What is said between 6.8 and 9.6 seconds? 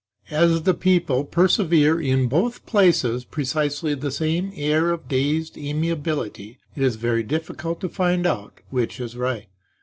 is very difficult to find out which is right.